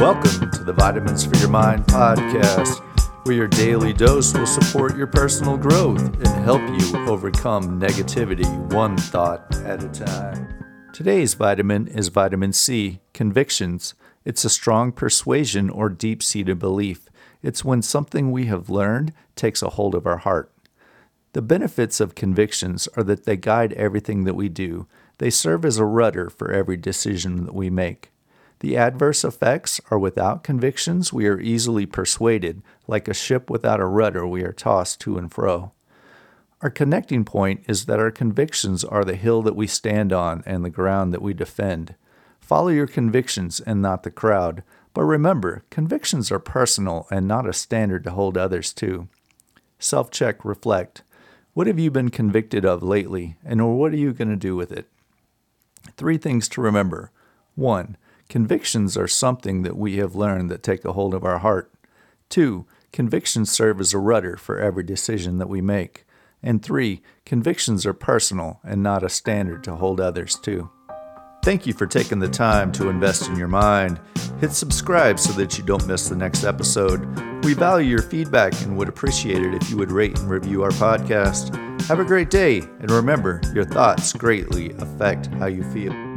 Welcome 0.00 0.50
to 0.52 0.64
the 0.64 0.72
Vitamins 0.72 1.26
for 1.26 1.36
Your 1.36 1.50
Mind 1.50 1.84
podcast, 1.84 2.80
where 3.26 3.36
your 3.36 3.48
daily 3.48 3.92
dose 3.92 4.32
will 4.32 4.46
support 4.46 4.96
your 4.96 5.06
personal 5.06 5.58
growth 5.58 6.00
and 6.00 6.26
help 6.42 6.62
you 6.62 7.06
overcome 7.06 7.78
negativity 7.78 8.48
one 8.72 8.96
thought 8.96 9.54
at 9.56 9.84
a 9.84 9.88
time. 9.90 10.64
Today's 10.94 11.34
vitamin 11.34 11.86
is 11.86 12.08
vitamin 12.08 12.54
C, 12.54 13.00
convictions. 13.12 13.92
It's 14.24 14.42
a 14.42 14.48
strong 14.48 14.90
persuasion 14.90 15.68
or 15.68 15.90
deep 15.90 16.22
seated 16.22 16.58
belief. 16.58 17.10
It's 17.42 17.62
when 17.62 17.82
something 17.82 18.32
we 18.32 18.46
have 18.46 18.70
learned 18.70 19.12
takes 19.36 19.60
a 19.60 19.68
hold 19.68 19.94
of 19.94 20.06
our 20.06 20.16
heart. 20.16 20.50
The 21.34 21.42
benefits 21.42 22.00
of 22.00 22.14
convictions 22.14 22.88
are 22.96 23.02
that 23.02 23.26
they 23.26 23.36
guide 23.36 23.74
everything 23.74 24.24
that 24.24 24.32
we 24.32 24.48
do. 24.48 24.86
They 25.18 25.28
serve 25.28 25.66
as 25.66 25.76
a 25.76 25.84
rudder 25.84 26.30
for 26.30 26.50
every 26.50 26.78
decision 26.78 27.44
that 27.44 27.54
we 27.54 27.68
make. 27.68 28.12
The 28.60 28.76
adverse 28.76 29.24
effects 29.24 29.80
are 29.90 29.98
without 29.98 30.44
convictions, 30.44 31.12
we 31.12 31.26
are 31.26 31.40
easily 31.40 31.86
persuaded. 31.86 32.62
Like 32.86 33.08
a 33.08 33.14
ship 33.14 33.50
without 33.50 33.80
a 33.80 33.86
rudder, 33.86 34.26
we 34.26 34.42
are 34.42 34.52
tossed 34.52 35.00
to 35.00 35.16
and 35.16 35.32
fro. 35.32 35.72
Our 36.60 36.70
connecting 36.70 37.24
point 37.24 37.64
is 37.66 37.86
that 37.86 37.98
our 37.98 38.10
convictions 38.10 38.84
are 38.84 39.04
the 39.04 39.16
hill 39.16 39.40
that 39.42 39.56
we 39.56 39.66
stand 39.66 40.12
on 40.12 40.42
and 40.44 40.62
the 40.62 40.70
ground 40.70 41.14
that 41.14 41.22
we 41.22 41.32
defend. 41.32 41.94
Follow 42.38 42.68
your 42.68 42.86
convictions 42.86 43.60
and 43.60 43.80
not 43.80 44.02
the 44.02 44.10
crowd. 44.10 44.62
But 44.92 45.04
remember, 45.04 45.62
convictions 45.70 46.30
are 46.30 46.38
personal 46.38 47.06
and 47.10 47.26
not 47.26 47.48
a 47.48 47.52
standard 47.52 48.04
to 48.04 48.10
hold 48.10 48.36
others 48.36 48.72
to. 48.74 49.08
Self 49.78 50.10
check, 50.10 50.44
reflect. 50.44 51.02
What 51.54 51.66
have 51.66 51.78
you 51.78 51.90
been 51.90 52.10
convicted 52.10 52.64
of 52.64 52.82
lately, 52.82 53.36
and 53.44 53.78
what 53.78 53.92
are 53.92 53.96
you 53.96 54.12
going 54.12 54.28
to 54.28 54.36
do 54.36 54.54
with 54.54 54.70
it? 54.70 54.86
Three 55.96 56.18
things 56.18 56.48
to 56.50 56.60
remember. 56.60 57.10
One, 57.54 57.96
convictions 58.30 58.96
are 58.96 59.08
something 59.08 59.62
that 59.62 59.76
we 59.76 59.96
have 59.96 60.14
learned 60.14 60.50
that 60.50 60.62
take 60.62 60.84
a 60.84 60.92
hold 60.92 61.12
of 61.12 61.24
our 61.24 61.38
heart. 61.38 61.70
Two, 62.30 62.64
convictions 62.92 63.50
serve 63.50 63.80
as 63.80 63.92
a 63.92 63.98
rudder 63.98 64.36
for 64.36 64.58
every 64.58 64.84
decision 64.84 65.38
that 65.38 65.48
we 65.48 65.60
make. 65.60 66.06
And 66.42 66.62
three, 66.62 67.02
convictions 67.26 67.84
are 67.84 67.92
personal 67.92 68.60
and 68.62 68.82
not 68.82 69.02
a 69.02 69.10
standard 69.10 69.62
to 69.64 69.76
hold 69.76 70.00
others 70.00 70.36
to. 70.44 70.70
Thank 71.42 71.66
you 71.66 71.72
for 71.72 71.86
taking 71.86 72.20
the 72.20 72.28
time 72.28 72.70
to 72.72 72.88
invest 72.88 73.28
in 73.28 73.36
your 73.36 73.48
mind. 73.48 74.00
Hit 74.40 74.52
subscribe 74.52 75.18
so 75.18 75.32
that 75.32 75.58
you 75.58 75.64
don't 75.64 75.86
miss 75.86 76.08
the 76.08 76.16
next 76.16 76.44
episode. 76.44 77.44
We 77.44 77.54
value 77.54 77.90
your 77.90 78.02
feedback 78.02 78.52
and 78.62 78.76
would 78.76 78.88
appreciate 78.88 79.42
it 79.42 79.54
if 79.54 79.68
you 79.70 79.76
would 79.78 79.90
rate 79.90 80.18
and 80.18 80.30
review 80.30 80.62
our 80.62 80.70
podcast. 80.70 81.56
Have 81.86 81.98
a 81.98 82.04
great 82.04 82.30
day, 82.30 82.58
and 82.58 82.90
remember, 82.90 83.40
your 83.54 83.64
thoughts 83.64 84.12
greatly 84.12 84.70
affect 84.78 85.26
how 85.34 85.46
you 85.46 85.64
feel. 85.72 86.09